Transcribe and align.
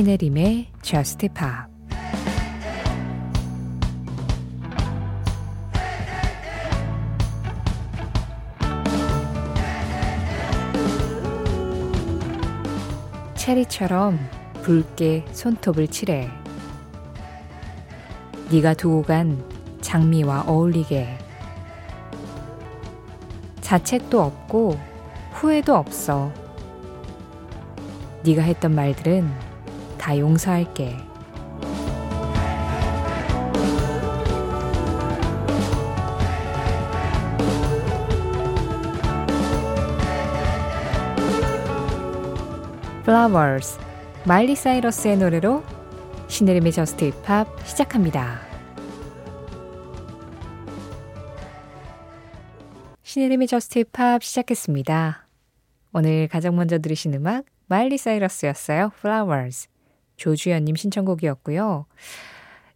신혜림의 0.00 0.68
Just 0.80 1.28
Pop. 1.28 1.70
체리처럼 13.34 14.18
붉게 14.62 15.26
손톱을 15.32 15.88
칠해. 15.88 16.30
네가 18.50 18.72
두고 18.72 19.02
간 19.02 19.44
장미와 19.82 20.44
어울리게. 20.46 21.18
자책도 23.60 24.18
없고 24.18 24.80
후회도 25.32 25.76
없어. 25.76 26.32
네가 28.24 28.40
했던 28.40 28.74
말들은 28.74 29.49
다 30.00 30.18
용서할게. 30.18 30.96
Flowers 43.02 43.78
마일리 44.24 44.56
사이러스의 44.56 45.18
노래로 45.18 45.62
신혜림의 46.28 46.72
저스트 46.72 47.10
힙합 47.10 47.48
시작합니다. 47.66 48.40
신혜림의 53.02 53.48
JUST 53.48 53.80
POP 53.80 54.22
시작했습니다. 54.22 55.26
오늘 55.92 56.28
가장 56.28 56.56
먼저 56.56 56.78
들으신 56.78 57.12
음악 57.14 57.44
마일리 57.66 57.98
사이러스였어요. 57.98 58.92
Flowers. 58.98 59.68
조주연님 60.20 60.76
신청곡이었고요. 60.76 61.86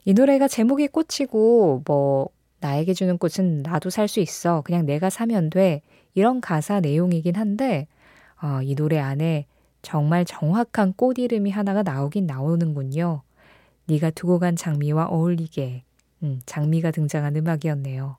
이 0.06 0.14
노래가 0.14 0.48
제목이 0.48 0.88
꽃이고 0.88 1.82
뭐 1.86 2.28
나에게 2.60 2.94
주는 2.94 3.18
꽃은 3.18 3.62
나도 3.62 3.90
살 3.90 4.08
수 4.08 4.20
있어. 4.20 4.62
그냥 4.62 4.86
내가 4.86 5.10
사면 5.10 5.50
돼. 5.50 5.82
이런 6.14 6.40
가사 6.40 6.80
내용이긴 6.80 7.36
한데 7.36 7.86
어, 8.42 8.62
이 8.62 8.74
노래 8.74 8.98
안에 8.98 9.46
정말 9.82 10.24
정확한 10.24 10.94
꽃 10.96 11.18
이름이 11.18 11.50
하나가 11.50 11.82
나오긴 11.82 12.26
나오는군요. 12.26 13.22
네가 13.86 14.10
두고 14.10 14.38
간 14.38 14.56
장미와 14.56 15.06
어울리게 15.06 15.84
음, 16.22 16.40
장미가 16.46 16.90
등장한 16.92 17.36
음악이었네요. 17.36 18.16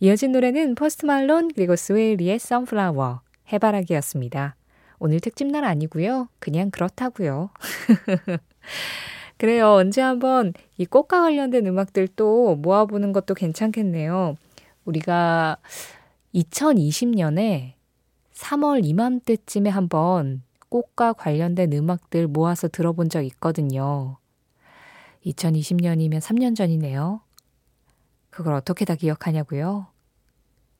이어진 0.00 0.32
노래는 0.32 0.74
포스트 0.74 1.04
말론 1.04 1.50
그리고 1.54 1.76
스웨이 1.76 2.13
리의 2.13 2.38
Sunflower 2.38 3.20
해바라기였습니다. 3.52 4.56
오늘 5.04 5.18
특집날 5.18 5.64
아니고요. 5.64 6.28
그냥 6.38 6.70
그렇다고요. 6.70 7.50
그래요. 9.36 9.72
언제 9.72 10.00
한번 10.00 10.52
이 10.78 10.86
꽃과 10.86 11.22
관련된 11.22 11.66
음악들 11.66 12.06
또 12.14 12.54
모아보는 12.54 13.10
것도 13.10 13.34
괜찮겠네요. 13.34 14.36
우리가 14.84 15.56
2020년에 16.36 17.72
3월 18.32 18.84
이맘때쯤에 18.84 19.70
한번 19.70 20.44
꽃과 20.68 21.14
관련된 21.14 21.72
음악들 21.72 22.28
모아서 22.28 22.68
들어본 22.68 23.08
적 23.08 23.22
있거든요. 23.22 24.18
2020년이면 25.26 26.20
3년 26.20 26.54
전이네요. 26.54 27.22
그걸 28.30 28.54
어떻게 28.54 28.84
다 28.84 28.94
기억하냐고요? 28.94 29.88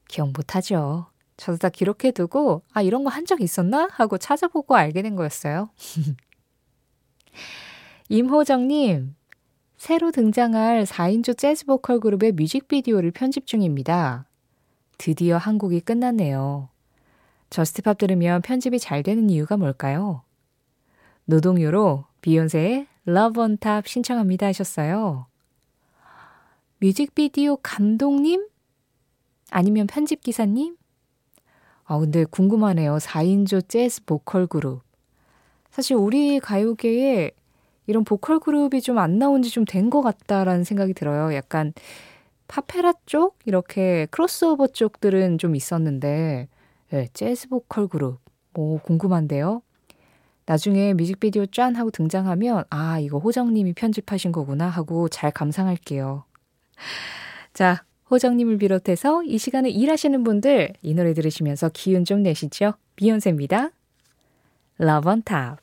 기억 0.06 0.30
못하죠. 0.30 1.11
저도 1.42 1.58
다 1.58 1.68
기록해두고, 1.70 2.62
아, 2.72 2.82
이런 2.82 3.02
거 3.02 3.10
한 3.10 3.26
적 3.26 3.40
있었나? 3.40 3.88
하고 3.92 4.16
찾아보고 4.16 4.76
알게 4.76 5.02
된 5.02 5.16
거였어요. 5.16 5.70
임호정님, 8.08 9.14
새로 9.77 10.11
등장할 10.12 10.84
4인조 10.84 11.36
재즈 11.36 11.67
보컬 11.67 11.98
그룹의 12.00 12.33
뮤직비디오를 12.33 13.11
편집 13.11 13.46
중입니다. 13.46 14.27
드디어 14.98 15.36
한 15.36 15.55
곡이 15.55 15.80
끝났네요. 15.80 16.68
JUST 17.50 17.78
POP 17.78 17.98
들으면 17.98 18.42
편집이 18.42 18.78
잘 18.78 19.02
되는 19.02 19.28
이유가 19.28 19.56
뭘까요? 19.56 20.22
노동요로 21.24 22.05
비욘세의 22.20 22.86
Love 23.08 23.42
on 23.42 23.56
Top 23.58 23.88
신청합니다 23.88 24.46
하셨어요. 24.46 25.27
뮤직비디오 26.78 27.56
감독님? 27.56 28.46
아니면 29.50 29.86
편집기사님? 29.86 30.77
아, 31.92 31.98
근데 31.98 32.25
궁금하네요. 32.25 32.98
4인조 32.98 33.69
재즈 33.69 34.05
보컬 34.07 34.47
그룹. 34.47 34.83
사실 35.70 35.95
우리 35.97 36.41
가요계에 36.41 37.33
이런 37.86 38.05
보컬 38.05 38.41
그룹이 38.41 38.80
좀 38.80 38.98
안 38.98 39.19
나온 39.19 39.42
지 39.42 39.51
좀 39.51 39.64
된 39.67 39.91
것 39.91 40.01
같다라는 40.03 40.64
생각이 40.64 40.95
들어요. 40.95 41.35
약간 41.35 41.75
파페라 42.48 42.95
쪽? 43.07 43.39
이렇게 43.45 44.07
크로스오버 44.11 44.69
쪽들은 44.69 45.36
좀 45.39 45.55
있었는데, 45.55 46.48
네, 46.91 47.08
재즈 47.13 47.48
보컬 47.48 47.89
그룹. 47.89 48.20
뭐, 48.55 48.80
궁금한데요? 48.80 49.61
나중에 50.47 50.95
뮤직비디오 50.95 51.45
짠 51.47 51.77
하고 51.77 51.91
등장하면, 51.91 52.64
아, 52.70 52.98
이거 53.01 53.19
호정님이 53.19 53.74
편집하신 53.74 54.33
거구나 54.33 54.69
하고 54.69 55.09
잘 55.11 55.30
감상할게요. 55.30 56.24
자, 57.55 57.85
호정님을 58.12 58.58
비롯해서 58.58 59.23
이 59.23 59.39
시간에 59.39 59.70
일하시는 59.70 60.23
분들 60.23 60.74
이 60.83 60.95
노래 60.95 61.14
들으시면서 61.14 61.70
기운 61.73 62.05
좀 62.05 62.23
내시죠. 62.23 62.74
비욘세입니다. 62.96 63.70
Love 64.78 65.11
on 65.11 65.23
Top. 65.23 65.56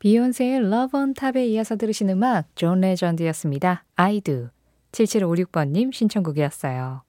비욘세의 0.00 0.56
Love 0.56 1.00
on 1.00 1.14
Top에 1.14 1.46
이어서 1.46 1.76
들으신 1.76 2.10
음악 2.10 2.48
존 2.56 2.80
레전드였습니다. 2.80 3.84
I 3.94 4.22
do. 4.22 4.48
7756번님 4.90 5.92
신청곡이었어요. 5.92 7.02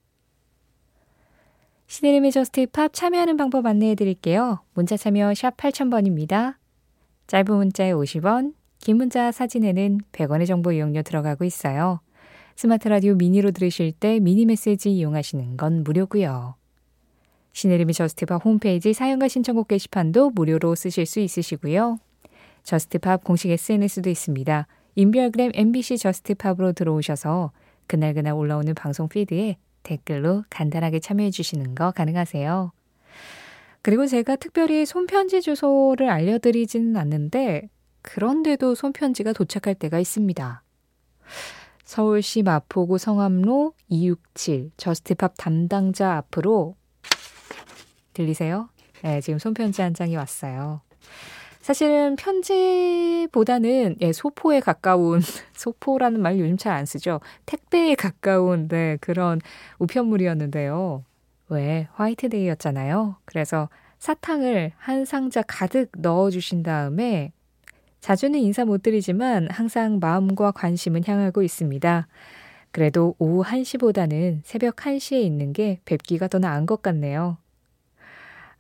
신혜림의 1.88 2.32
JUST 2.32 2.68
POP 2.68 2.94
참여하는 2.94 3.38
방법 3.38 3.66
안내해 3.66 3.96
드릴게요. 3.96 4.60
문자 4.76 4.98
참여 4.98 5.34
샵 5.34 5.58
8000번입니다. 5.58 6.56
짧은 7.26 7.56
문자에 7.56 7.92
50원, 7.92 8.54
긴 8.78 8.98
문자 8.98 9.32
사진에는 9.32 10.02
100원의 10.12 10.46
정보 10.46 10.72
이용료 10.72 11.02
들어가고 11.02 11.44
있어요. 11.44 12.02
스마트 12.56 12.88
라디오 12.88 13.16
미니로 13.16 13.52
들으실 13.52 13.92
때 13.92 14.20
미니 14.22 14.46
메시지 14.46 14.90
이용하시는 14.90 15.58
건 15.58 15.84
무료고요. 15.84 16.56
신혜림의 17.52 17.94
JUST 17.94 18.24
POP 18.24 18.46
홈페이지 18.46 18.94
사연과 18.94 19.28
신청곡 19.28 19.68
게시판도 19.68 20.30
무료로 20.32 20.76
쓰실 20.76 21.06
수 21.06 21.20
있으시고요. 21.20 22.00
JUST 22.64 22.99
POP 22.99 23.26
공식 23.26 23.52
SNS도 23.52 24.10
있습니다. 24.10 24.68
인별그램 24.96 25.52
MBC 25.54 25.98
JUST 25.98 26.25
POP으로 26.25 26.72
들어오셔서 26.72 27.52
그날그날 27.88 28.34
올라오는 28.34 28.74
방송 28.74 29.10
feed에 29.10 29.58
댓글로 29.84 30.46
간단하게 30.50 31.00
참여해 31.00 31.32
주시는 31.32 31.76
거 31.76 31.92
가능하세요. 31.92 32.72
그리고 33.82 34.08
제가 34.08 34.38
특별히 34.38 34.86
손편지 34.86 35.42
주소를 35.42 36.10
알려드리지는 36.10 36.96
않는데 36.96 37.70
그런데도 38.02 38.76
손편지가 38.76 39.34
도착할 39.34 39.76
때가 39.76 40.00
있습니다. 40.00 40.64
서울시 41.86 42.42
마포구 42.42 42.98
성암로 42.98 43.74
267 43.90 44.72
JUST 44.76 45.10
POP 45.10 45.36
담당자 45.38 46.18
앞으로 46.18 46.76
들리세요? 48.14 48.70
네, 49.04 49.22
지금 49.22 49.38
손편지 49.40 49.82
한 49.82 49.94
장이 49.94 50.16
왔어요. 50.16 50.82
사실은 51.62 52.16
편지보다는 52.16 53.98
예, 54.02 54.14
소포에 54.14 54.60
가까운 54.60 55.22
소포라는 55.54 56.22
말 56.22 56.40
요즘 56.40 56.58
잘 56.58 56.74
안 56.74 56.86
쓰죠. 56.86 57.22
택배에 57.46 57.96
가까운 57.96 58.68
네, 58.68 58.98
그런 59.02 59.40
우편물이었는데요. 59.80 61.04
왜 61.50 61.88
화이트데이였잖아요. 61.94 63.18
그래서 63.26 63.70
사탕을 64.00 64.72
한 64.78 65.06
상자 65.06 65.42
가득 65.44 65.92
넣어 65.98 66.30
주신 66.32 66.64
다음에 66.64 67.32
자주는 68.06 68.40
인사 68.40 68.66
못 68.66 68.84
드리지만 68.84 69.48
항상 69.50 69.98
마음과 70.00 70.52
관심은 70.52 71.02
향하고 71.08 71.42
있습니다. 71.42 72.08
그래도 72.70 73.16
오후 73.18 73.44
1시보다는 73.44 74.42
새벽 74.44 74.76
1시에 74.76 75.24
있는 75.24 75.54
게 75.54 75.80
뵙기가 75.86 76.28
더 76.28 76.38
나은 76.38 76.68
것 76.68 76.84
같네요. 76.84 77.40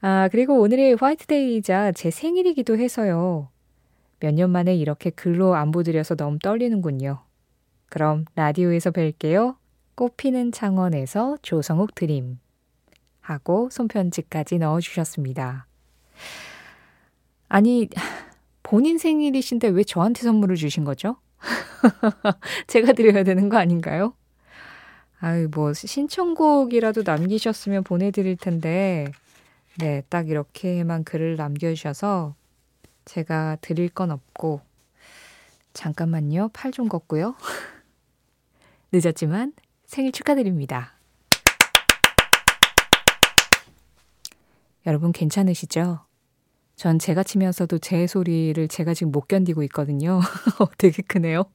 아, 0.01 0.29
그리고 0.31 0.59
오늘이 0.59 0.93
화이트데이이자 0.93 1.91
제 1.91 2.09
생일이기도 2.09 2.79
해서요. 2.79 3.49
몇 4.19 4.33
년 4.33 4.49
만에 4.49 4.75
이렇게 4.75 5.11
글로 5.11 5.53
안보 5.53 5.83
드려서 5.83 6.15
너무 6.15 6.39
떨리는군요. 6.39 7.19
그럼 7.89 8.25
라디오에서 8.33 8.89
뵐게요. 8.89 9.57
꽃피는 9.93 10.53
창원에서 10.53 11.37
조성욱 11.43 11.93
드림. 11.93 12.39
하고 13.21 13.69
손편지까지 13.71 14.57
넣어주셨습니다. 14.57 15.67
아니, 17.47 17.87
본인 18.65 18.97
생일이신데 18.97 19.67
왜 19.67 19.83
저한테 19.83 20.23
선물을 20.23 20.55
주신 20.55 20.85
거죠? 20.85 21.17
제가 22.65 22.93
드려야 22.93 23.23
되는 23.23 23.47
거 23.47 23.57
아닌가요? 23.57 24.15
아유, 25.19 25.47
뭐, 25.53 25.71
신청곡이라도 25.73 27.03
남기셨으면 27.03 27.83
보내드릴 27.83 28.37
텐데, 28.37 29.05
네, 29.77 30.01
딱 30.09 30.29
이렇게만 30.29 31.03
글을 31.03 31.35
남겨주셔서 31.35 32.33
제가 33.05 33.57
드릴 33.61 33.87
건 33.87 34.09
없고, 34.09 34.61
잠깐만요. 35.73 36.49
팔 36.51 36.71
좀 36.71 36.89
걷고요. 36.89 37.35
늦었지만 38.91 39.53
생일 39.85 40.11
축하드립니다. 40.11 40.93
여러분 44.87 45.11
괜찮으시죠? 45.11 46.05
전 46.75 46.99
제가 46.99 47.23
치면서도 47.23 47.77
제 47.79 48.07
소리를 48.07 48.67
제가 48.67 48.93
지금 48.93 49.11
못 49.11 49.27
견디고 49.27 49.63
있거든요. 49.63 50.19
되게 50.77 51.01
크네요. 51.01 51.45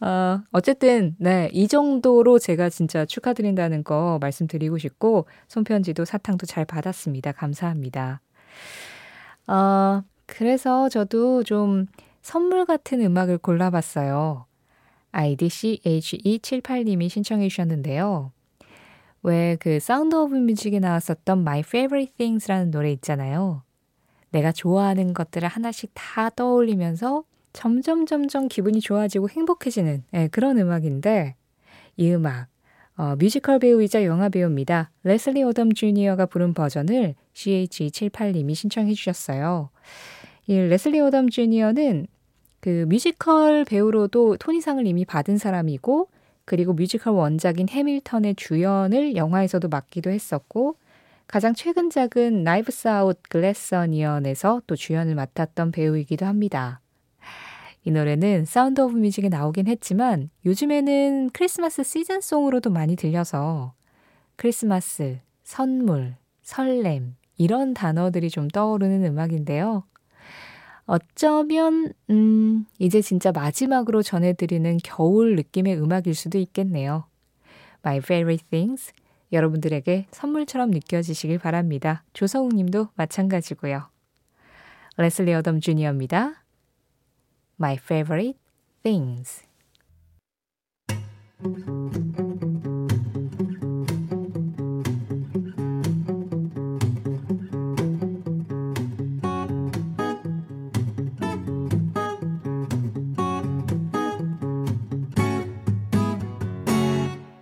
어, 0.00 0.40
어쨌든, 0.50 1.14
네, 1.18 1.50
이 1.52 1.68
정도로 1.68 2.38
제가 2.38 2.70
진짜 2.70 3.04
축하드린다는 3.04 3.84
거 3.84 4.18
말씀드리고 4.20 4.78
싶고, 4.78 5.26
손편지도 5.48 6.06
사탕도 6.06 6.46
잘 6.46 6.64
받았습니다. 6.64 7.32
감사합니다. 7.32 8.22
어, 9.46 10.02
그래서 10.26 10.88
저도 10.88 11.42
좀 11.44 11.86
선물 12.22 12.64
같은 12.64 13.02
음악을 13.02 13.38
골라봤어요. 13.38 14.46
IDCHE78님이 15.12 17.08
신청해 17.08 17.48
주셨는데요. 17.48 18.32
왜 19.22 19.56
그 19.60 19.80
Sound 19.80 20.14
of 20.14 20.34
Music에 20.34 20.78
나왔었던 20.78 21.40
My 21.40 21.60
Favorite 21.60 22.14
Things라는 22.16 22.70
노래 22.70 22.90
있잖아요. 22.92 23.62
내가 24.30 24.52
좋아하는 24.52 25.12
것들을 25.12 25.46
하나씩 25.48 25.90
다 25.94 26.30
떠올리면서 26.30 27.24
점점 27.52 28.06
점점 28.06 28.48
기분이 28.48 28.80
좋아지고 28.80 29.28
행복해지는 29.28 30.04
네, 30.12 30.28
그런 30.28 30.58
음악인데 30.58 31.34
이 31.96 32.12
음악 32.12 32.48
어, 32.96 33.16
뮤지컬 33.16 33.58
배우이자 33.58 34.04
영화 34.04 34.28
배우입니다. 34.28 34.90
레슬리 35.04 35.42
오덤 35.42 35.72
주니어가 35.72 36.26
부른 36.26 36.54
버전을 36.54 37.14
CH78님이 37.34 38.54
신청해 38.54 38.92
주셨어요. 38.94 39.70
이 40.46 40.54
레슬리 40.54 41.00
오덤 41.00 41.30
주니어는 41.30 42.06
그 42.60 42.84
뮤지컬 42.88 43.64
배우로도 43.64 44.36
토니상을 44.36 44.86
이미 44.86 45.04
받은 45.04 45.38
사람이고 45.38 46.08
그리고 46.44 46.72
뮤지컬 46.72 47.14
원작인 47.14 47.68
해밀턴의 47.68 48.34
주연을 48.36 49.16
영화에서도 49.16 49.68
맡기도 49.68 50.10
했었고 50.10 50.76
가장 51.26 51.54
최근작은 51.54 52.42
Knives 52.42 52.88
Out 52.88 53.18
Glass 53.28 53.76
Onion에서 53.76 54.62
또 54.66 54.74
주연을 54.74 55.14
맡았던 55.14 55.70
배우이기도 55.70 56.26
합니다. 56.26 56.80
이 57.84 57.90
노래는 57.90 58.44
Sound 58.44 58.80
of 58.80 58.96
Music에 58.96 59.28
나오긴 59.28 59.66
했지만 59.66 60.28
요즘에는 60.44 61.30
크리스마스 61.32 61.82
시즌송으로도 61.82 62.70
많이 62.70 62.96
들려서 62.96 63.74
크리스마스, 64.36 65.20
선물, 65.44 66.16
설렘 66.42 67.16
이런 67.36 67.74
단어들이 67.74 68.28
좀 68.28 68.48
떠오르는 68.48 69.04
음악인데요. 69.04 69.84
어쩌면 70.90 71.92
음, 72.10 72.66
이제 72.80 73.00
진짜 73.00 73.30
마지막으로 73.30 74.02
전해드리는 74.02 74.78
겨울 74.82 75.36
느낌의 75.36 75.80
음악일 75.80 76.16
수도 76.16 76.36
있겠네요. 76.38 77.04
My 77.84 77.98
Favorite 77.98 78.44
Things 78.50 78.92
여러분들에게 79.30 80.08
선물처럼 80.10 80.72
느껴지시길 80.72 81.38
바랍니다. 81.38 82.02
조성욱 82.12 82.56
님도 82.56 82.88
마찬가지고요. 82.96 83.88
레슬리 84.96 85.32
어덤 85.32 85.60
주니어입니다. 85.60 86.42
My 87.60 87.74
Favorite 87.74 88.40
Things 88.82 89.44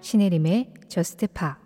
신혜림의 0.09 0.73
저스트 0.89 1.27
파 1.27 1.59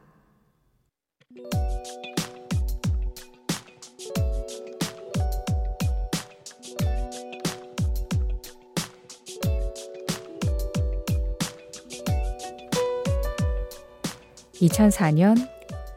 (2004년) 14.55 15.37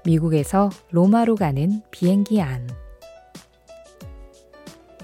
미국에서 0.05 0.69
로마로 0.91 1.33
가는 1.37 1.81
비행기 1.89 2.43
안 2.43 2.69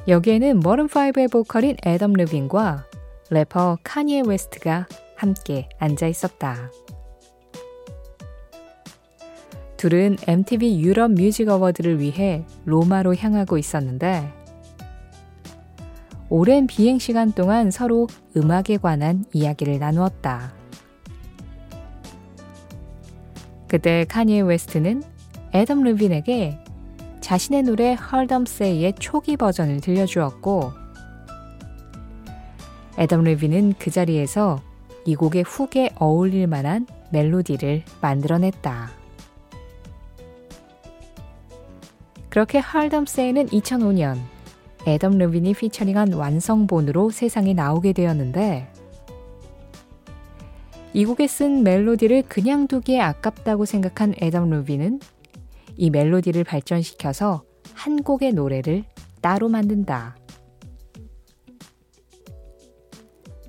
여기에는 0.07 0.59
머른5의 0.59 1.31
보컬인 1.31 1.75
애덤 1.83 2.13
르빈과 2.13 2.85
래퍼 3.31 3.79
카니에 3.83 4.21
웨스트가 4.27 4.87
함께 5.15 5.69
앉아 5.79 6.05
있었다. 6.05 6.69
둘은 9.81 10.17
MTV 10.27 10.79
유럽 10.81 11.09
Music 11.09 11.49
Award를 11.49 11.99
위해 11.99 12.45
로마로 12.65 13.15
향하고 13.15 13.57
있었는데 13.57 14.31
오랜 16.29 16.67
비행 16.67 16.99
시간 16.99 17.31
동안 17.31 17.71
서로 17.71 18.05
음악에 18.37 18.77
관한 18.77 19.25
이야기를 19.33 19.79
나누었다. 19.79 20.53
그때 23.67 24.05
카니에 24.07 24.41
웨스트는 24.41 25.01
애덤 25.55 25.81
르빈에게 25.81 26.59
자신의 27.21 27.63
노래 27.63 27.95
Heard 27.95 28.33
'Em 28.33 28.56
Say의 28.56 28.93
초기 28.99 29.35
버전을 29.35 29.81
들려주었고 29.81 30.73
애덤 32.99 33.23
르빈은 33.23 33.73
그 33.79 33.89
자리에서 33.89 34.61
이 35.05 35.15
곡의 35.15 35.41
훅에 35.41 35.89
어울릴 35.95 36.45
만한 36.45 36.85
멜로디를 37.11 37.83
만들어냈다. 37.99 39.00
그렇게 42.31 42.59
할덤세이는 42.59 43.47
2005년 43.47 44.17
애덤 44.87 45.17
르빈이 45.17 45.53
피처링한 45.53 46.13
완성본으로 46.13 47.09
세상에 47.09 47.53
나오게 47.53 47.91
되었는데 47.91 48.71
이 50.93 51.05
곡에 51.05 51.27
쓴 51.27 51.63
멜로디를 51.63 52.23
그냥 52.29 52.67
두기에 52.67 53.01
아깝다고 53.01 53.65
생각한 53.65 54.15
애덤 54.21 54.49
루빈은 54.49 55.01
이 55.75 55.89
멜로디를 55.89 56.45
발전시켜서 56.45 57.43
한 57.73 58.01
곡의 58.01 58.31
노래를 58.33 58.85
따로 59.21 59.49
만든다. 59.49 60.15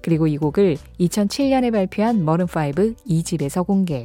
그리고 0.02 0.26
이 0.26 0.36
곡을 0.36 0.76
2007년에 0.98 1.72
발표한 1.72 2.24
머른5 2.24 2.96
2집에서 3.06 3.64
공개. 3.64 4.04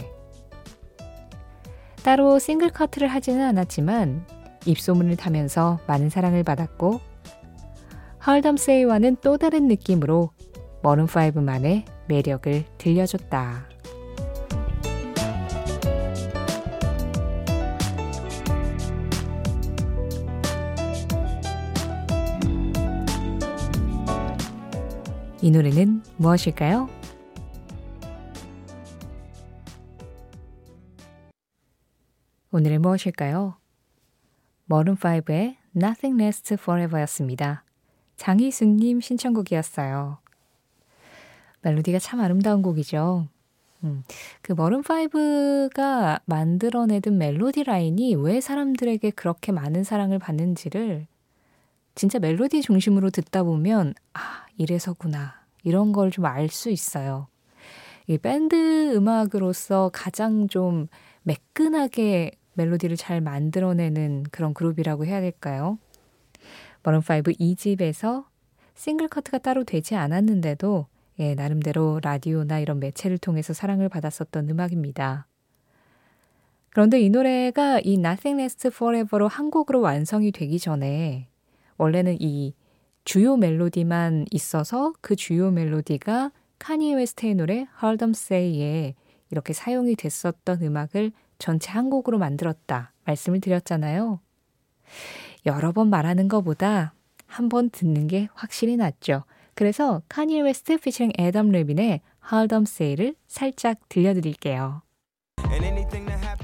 따로 2.04 2.38
싱글 2.40 2.70
커트를 2.70 3.08
하지는 3.08 3.44
않았지만 3.44 4.37
입소문을 4.68 5.16
타면서 5.16 5.80
많은 5.88 6.10
사랑을 6.10 6.44
받았고 6.44 7.00
헐덤세이와는 8.26 9.18
또 9.22 9.38
다른 9.38 9.68
느낌으로 9.68 10.32
머른5만의 10.84 11.86
매력을 12.08 12.66
들려줬다. 12.78 13.70
이 25.42 25.52
노래는 25.52 26.04
무엇일까요? 26.18 26.90
오늘은 32.52 32.82
무엇일까요? 32.82 33.56
머른5의 34.70 35.56
Nothing 35.76 36.22
Lasts 36.22 36.54
Forever였습니다. 36.62 37.64
장희순님 38.18 39.02
신청곡이었어요. 39.02 40.18
멜로디가 41.62 42.00
참 42.00 42.20
아름다운 42.22 42.62
곡이죠. 42.62 43.28
음, 43.84 44.04
그 44.42 44.54
머른5가 44.56 46.22
만들어내던 46.26 47.18
멜로디 47.18 47.64
라인이 47.64 48.16
왜 48.16 48.42
사람들에게 48.42 49.12
그렇게 49.12 49.52
많은 49.52 49.84
사랑을 49.84 50.18
받는지를 50.20 51.06
진짜 51.96 52.20
멜로디 52.20 52.62
중심으로 52.62 53.10
듣다 53.10 53.44
보면, 53.44 53.94
아, 54.14 54.46
이래서구나. 54.58 55.36
이런 55.64 55.92
걸 55.92 56.10
좀 56.12 56.26
알 56.26 56.50
수 56.50 56.70
있어요. 56.70 57.28
이 58.08 58.18
밴드 58.18 58.96
음악으로서 58.96 59.90
가장 59.94 60.48
좀 60.48 60.88
매끈하게 61.24 62.32
멜로디를 62.58 62.98
잘 62.98 63.22
만들어내는 63.22 64.26
그런 64.32 64.54
그룹이라고 64.54 65.06
해야 65.06 65.22
될까요? 65.22 65.78
머른5 66.84 67.40
2집에서 67.40 68.26
싱글 68.76 69.08
커트가 69.08 69.38
따로 69.40 69.64
되지 69.64 69.96
않았는데도 69.96 70.88
예, 71.20 71.34
나름대로 71.34 72.00
라디오나 72.04 72.60
이런 72.60 72.80
매체를 72.80 73.18
통해서 73.18 73.54
사랑을 73.54 73.90
받았었던 73.90 74.50
음악입니다. 74.50 75.28
그런데 76.70 77.02
이 77.02 77.10
노래가 77.10 77.80
이 77.80 77.94
Nothing 77.94 78.40
Lasts 78.40 78.68
Forever로 78.68 79.28
한 79.28 79.50
곡으로 79.50 79.82
완성이 79.82 80.32
되기 80.32 80.60
전에 80.60 81.28
원래는 81.78 82.18
이 82.20 82.54
주요 83.04 83.36
멜로디만 83.36 84.26
있어서 84.32 84.94
그 85.02 85.16
주요 85.16 85.50
멜로디가 85.50 86.32
카니에 86.60 86.96
웨스트의 86.96 87.36
노래 87.36 87.68
Heard 87.82 87.98
Them 87.98 88.12
Say에 88.12 88.94
이렇게 89.32 89.54
사용이 89.54 89.96
됐었던 89.96 90.62
음악을 90.62 91.12
전체 91.40 91.72
한 91.72 91.90
곡으로 91.90 92.18
만들었다 92.18 92.94
말씀을 93.06 93.42
드렸잖아요. 93.42 94.20
여러 95.46 95.72
번 95.72 95.90
말하는 95.90 96.28
것보다 96.28 96.94
한 97.26 97.50
번 97.50 97.70
듣는 97.70 98.08
게 98.08 98.30
확실히 98.34 98.78
낫죠. 98.78 99.24
그래서 99.54 100.02
카니에 100.10 100.42
웨스트 100.42 100.78
피처링 100.78 101.14
애덤 101.20 101.50
레빈의 101.50 102.02
Them 102.48 102.64
Say를 102.68 103.16
살짝 103.28 103.78
들려드릴게요. 103.90 104.82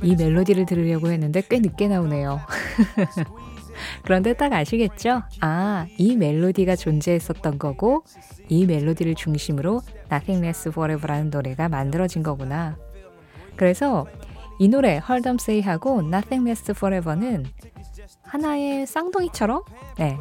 이 0.02 0.16
멜로디를 0.16 0.66
들으려고 0.66 1.10
했는데 1.12 1.42
꽤 1.50 1.60
늦게 1.60 1.88
나오네요. 1.88 2.40
그런데 4.04 4.34
딱 4.34 4.52
아시겠죠? 4.54 5.24
아, 5.42 5.88
이 5.98 6.16
멜로디가 6.16 6.76
존재했었던 6.76 7.58
거고, 7.58 8.04
이 8.50 8.66
멜로디를 8.66 9.16
중심으로 9.16 9.82
Nothing 10.12 10.44
Lasts 10.44 10.70
Forever라는 10.70 11.30
노래가 11.30 11.70
만들어진 11.70 12.24
거구나. 12.24 12.78
그래서 13.56 14.06
이 14.60 14.68
노래 14.68 14.94
Heard 14.94 15.24
Them 15.24 15.38
Say하고 15.40 16.02
Nothing 16.02 16.48
Lasts 16.48 16.72
Forever는 16.78 17.46
하나의 18.24 18.86
쌍둥이처럼, 18.86 19.64
네, 19.98 20.18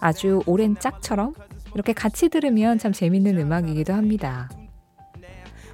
아주 0.00 0.42
오랜 0.46 0.76
짝처럼 0.78 1.34
이렇게 1.74 1.92
같이 1.92 2.28
들으면 2.28 2.78
참 2.78 2.92
재밌는 2.92 3.38
음악이기도 3.38 3.92
합니다. 3.92 4.48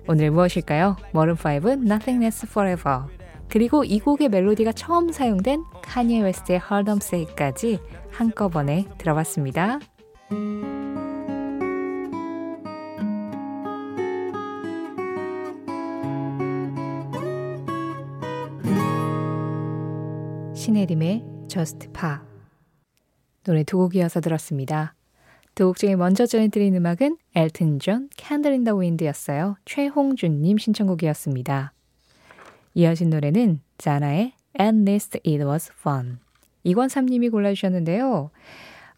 오늘 0.09 0.31
무엇일까요? 0.31 0.97
머른5 1.12 1.85
Nothing 1.85 2.23
Lasts 2.23 2.47
Forever 2.50 3.05
그리고 3.49 3.85
이 3.85 3.99
곡의 4.00 4.29
멜로디가 4.29 4.73
처음 4.73 5.12
사용된 5.12 5.65
카니에 5.83 6.23
웨스트의 6.23 6.61
Hard 6.71 6.91
Em 6.91 6.99
Say까지 7.03 7.81
한꺼번에 8.11 8.87
들어봤습니다. 8.99 9.79
신혜림의 20.66 21.23
Just 21.46 21.92
Pop 21.92 22.16
노래 23.44 23.62
두 23.62 23.78
곡 23.78 23.94
이어서 23.94 24.20
들었습니다. 24.20 24.96
두 25.54 25.68
곡 25.68 25.76
중에 25.76 25.94
먼저 25.94 26.26
전해드린 26.26 26.75
음악은 26.75 27.18
엘튼 27.37 27.78
존, 27.78 28.08
in 28.32 28.64
the 28.64 28.76
Wind였어요. 28.76 29.54
최홍준님 29.64 30.58
신청곡이었습니다. 30.58 31.73
이어진 32.75 33.11
노래는 33.11 33.61
자나의 33.78 34.32
At 34.58 34.76
least 34.78 35.20
it 35.25 35.44
was 35.44 35.70
fun. 35.73 36.18
이권삼님이 36.64 37.28
골라주셨는데요. 37.28 38.30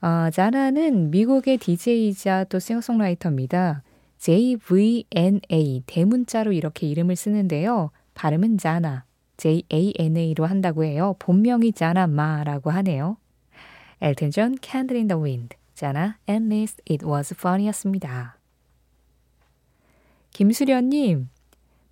어, 0.00 0.30
자나는 0.32 1.10
미국의 1.10 1.58
DJ이자 1.58 2.44
또 2.44 2.58
싱어송라이터입니다. 2.58 3.82
JVNA 4.16 5.82
대문자로 5.84 6.52
이렇게 6.52 6.86
이름을 6.86 7.14
쓰는데요. 7.14 7.90
발음은 8.14 8.56
자나, 8.56 9.04
JANA로 9.38 10.44
한다고 10.44 10.84
해요. 10.84 11.16
본명이 11.18 11.72
자나 11.72 12.06
마라고 12.06 12.70
하네요. 12.70 13.16
엘튼 14.00 14.30
존, 14.30 14.56
Candle 14.60 14.98
in 14.98 15.08
the 15.08 15.20
Wind, 15.20 15.56
자나, 15.74 16.18
At 16.28 16.44
least 16.44 16.82
it 16.90 17.06
was 17.06 17.34
fun이었습니다. 17.34 18.36
김수련님, 20.32 21.28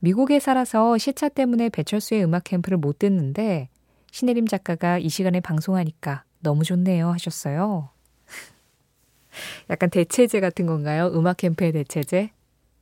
미국에 0.00 0.38
살아서 0.38 0.98
시차 0.98 1.28
때문에 1.28 1.68
배철수의 1.68 2.24
음악 2.24 2.44
캠프를 2.44 2.78
못 2.78 2.98
듣는데 2.98 3.68
신혜림 4.10 4.46
작가가 4.46 4.98
이 4.98 5.08
시간에 5.08 5.40
방송하니까 5.40 6.24
너무 6.40 6.64
좋네요 6.64 7.10
하셨어요. 7.10 7.90
약간 9.70 9.90
대체제 9.90 10.40
같은 10.40 10.66
건가요? 10.66 11.10
음악 11.14 11.38
캠프의 11.38 11.72
대체제? 11.72 12.30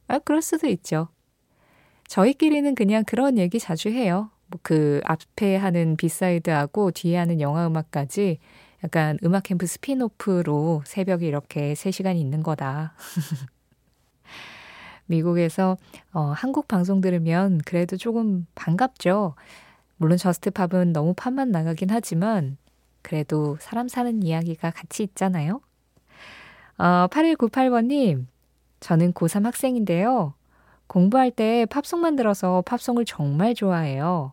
아, 0.09 0.19
그럴 0.19 0.43
수도 0.43 0.67
있죠. 0.69 1.09
저희끼리는 2.09 2.75
그냥 2.75 3.05
그런 3.05 3.39
얘기 3.39 3.59
자주 3.59 3.89
해요. 3.89 4.31
뭐그 4.47 5.01
앞에 5.05 5.57
하는 5.57 5.97
B-side하고 5.97 6.91
뒤에 6.93 7.17
하는 7.17 7.41
영화 7.41 7.67
음악까지 7.67 8.39
약간 8.83 9.19
음악 9.25 9.45
캠프 9.45 9.67
spin-off로 9.67 10.83
새벽에 10.85 11.27
이렇게 11.27 11.73
3시간 11.73 12.17
있는 12.17 12.43
거다. 12.43 12.95
미국에서 15.07 15.77
어, 16.13 16.33
한국 16.35 16.69
방송 16.69 17.01
들으면 17.01 17.61
그래도 17.65 17.97
조금 17.97 18.47
반갑죠. 18.55 19.35
물론 19.97 20.19
Just 20.19 20.51
Pop은 20.51 20.93
너무 20.93 21.15
팝만 21.15 21.51
나가긴 21.51 21.91
하지만 21.91 22.57
그래도 23.03 23.57
사람 23.61 23.89
사는 23.89 24.23
이야기가 24.23 24.71
같이 24.71 25.03
있잖아요. 25.03 25.61
어, 26.79 27.07
8198번님, 27.09 28.27
저는 28.81 29.13
고3 29.13 29.45
학생인데요. 29.45 30.35
공부할 30.87 31.31
때 31.31 31.67
팝송만 31.67 32.17
들어서 32.17 32.63
팝송을 32.63 33.05
정말 33.05 33.55
좋아해요. 33.55 34.33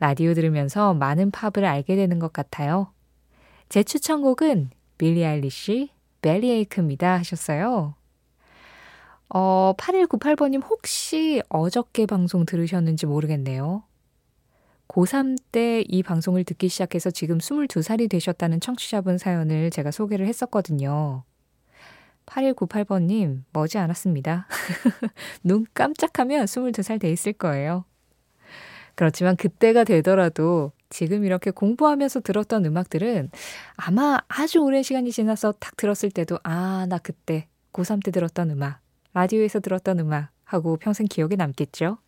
라디오 0.00 0.34
들으면서 0.34 0.94
많은 0.94 1.30
팝을 1.30 1.64
알게 1.64 1.96
되는 1.96 2.18
것 2.18 2.32
같아요. 2.32 2.92
제 3.68 3.82
추천곡은 3.82 4.70
빌리 4.96 5.24
아일리시, 5.24 5.90
벨리에이크입니다 6.22 7.14
하셨어요. 7.18 7.94
어, 9.30 9.74
8198번님 9.76 10.62
혹시 10.68 11.42
어저께 11.48 12.06
방송 12.06 12.46
들으셨는지 12.46 13.06
모르겠네요. 13.06 13.82
고3 14.88 15.36
때 15.52 15.84
이 15.86 16.02
방송을 16.02 16.44
듣기 16.44 16.68
시작해서 16.68 17.10
지금 17.10 17.38
22살이 17.38 18.08
되셨다는 18.08 18.60
청취자분 18.60 19.18
사연을 19.18 19.70
제가 19.70 19.90
소개를 19.90 20.26
했었거든요. 20.26 21.24
8198번님, 22.28 23.42
머지 23.52 23.78
않았습니다. 23.78 24.46
눈 25.42 25.66
깜짝하면 25.74 26.44
22살 26.44 27.00
돼 27.00 27.10
있을 27.10 27.32
거예요. 27.32 27.84
그렇지만 28.94 29.36
그때가 29.36 29.84
되더라도 29.84 30.72
지금 30.90 31.24
이렇게 31.24 31.50
공부하면서 31.50 32.20
들었던 32.20 32.64
음악들은 32.66 33.30
아마 33.76 34.18
아주 34.28 34.60
오랜 34.60 34.82
시간이 34.82 35.12
지나서 35.12 35.52
딱 35.58 35.76
들었을 35.76 36.10
때도 36.10 36.38
아, 36.42 36.86
나 36.88 36.98
그때 36.98 37.48
고3 37.72 38.04
때 38.04 38.10
들었던 38.10 38.50
음악, 38.50 38.80
라디오에서 39.14 39.60
들었던 39.60 40.00
음악 40.00 40.30
하고 40.44 40.76
평생 40.76 41.06
기억에 41.06 41.36
남겠죠? 41.36 41.98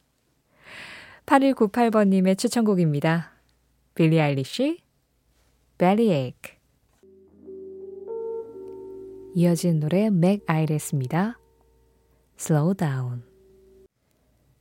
8198번님의 1.27 2.37
추천곡입니다. 2.37 3.33
빌리 3.95 4.21
아일리시, 4.21 4.81
Bellyache. 5.79 6.60
이어진 9.35 9.79
노래 9.79 10.11
맥 10.11 10.43
아이레스입니다. 10.49 11.39
Slow 12.37 12.75
down. 12.75 13.23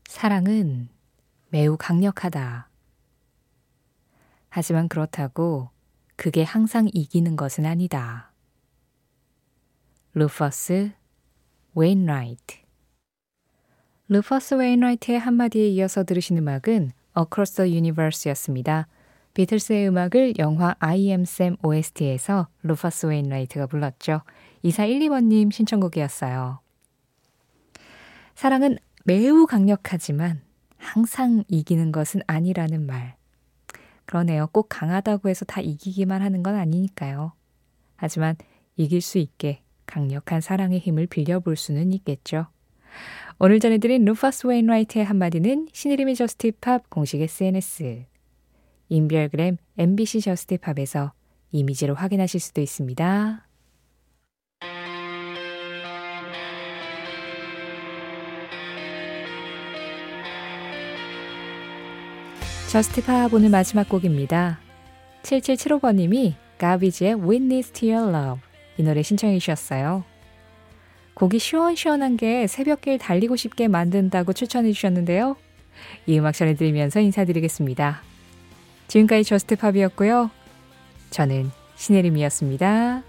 사랑은 0.08 0.90
매우 1.50 1.76
강력하다. 1.76 2.70
하지만 4.50 4.88
그렇다고 4.88 5.70
그게 6.16 6.44
항상 6.44 6.88
이기는 6.94 7.36
것은 7.36 7.66
아니다. 7.66 8.32
루퍼스 10.14 10.92
웨인라이트 11.74 12.58
루퍼스 14.08 14.56
웨인라이트의 14.56 15.18
한마디에 15.18 15.68
이어서 15.70 16.04
들으신 16.04 16.38
음악은 16.38 16.92
Across 17.18 17.56
the 17.56 17.76
Universe였습니다. 17.76 18.88
비틀스의 19.34 19.88
음악을 19.88 20.34
영화 20.40 20.76
I 20.80 21.10
Am 21.10 21.22
Sam 21.22 21.56
OST에서 21.64 22.48
루퍼스 22.64 23.06
웨인라이트가 23.08 23.68
불렀죠. 23.68 24.22
2412번님 24.64 25.52
신청곡이었어요. 25.52 26.60
사랑은 28.36 28.78
매우 29.06 29.46
강력하지만 29.46 30.42
항상 30.78 31.44
이기는 31.48 31.92
것은 31.92 32.22
아니라는 32.28 32.86
말. 32.86 33.18
그러네요. 34.06 34.48
꼭 34.52 34.68
강하다고 34.70 35.30
해서 35.30 35.46
다 35.46 35.62
이기기만 35.62 36.22
하는 36.22 36.42
건 36.42 36.56
아니니까요. 36.56 37.34
하지만 37.96 38.36
이길 38.76 39.02
수 39.02 39.18
있게 39.18 39.62
강력한 39.86 40.42
사랑의 40.42 40.80
힘을 40.80 41.08
빌려볼 41.08 41.56
수는 41.58 41.92
있겠죠. 41.94 42.48
오늘 43.40 43.60
전해드린 43.60 44.06
루파스 44.06 44.48
웨인라이트의 44.48 45.06
한마디는 45.06 45.68
신의림의 45.72 46.16
저스티팝 46.16 46.90
공식 46.90 47.22
SNS, 47.22 48.06
인별그램 48.90 49.58
MBC 49.78 50.22
저스티팝에서 50.22 51.14
이미지로 51.52 51.96
확인하실 51.96 52.40
수도 52.40 52.62
있습니다. 52.62 53.49
저스티팝 62.70 63.34
오늘 63.34 63.50
마지막 63.50 63.90
곡입니다. 63.90 64.60
7775번님이 65.24 66.36
가비지의 66.60 67.16
Witness 67.16 67.72
to 67.72 67.92
Your 67.92 68.16
Love 68.16 68.42
이 68.78 68.84
노래 68.84 69.02
신청해 69.02 69.40
주셨어요. 69.40 70.04
곡이 71.16 71.40
시원시원한 71.40 72.16
게 72.16 72.46
새벽길 72.46 73.00
달리고 73.00 73.38
싶게 73.38 73.68
만든다고 73.68 74.34
추천해 74.34 74.72
주셨는데요. 74.72 75.36
이 76.06 76.20
음악 76.20 76.34
전해드리면서 76.34 77.00
인사드리겠습니다. 77.00 78.04
지금까지 78.88 79.24
저스트팝이었고요. 79.24 80.30
저는 81.10 81.50
신혜림이었습니다. 81.76 83.02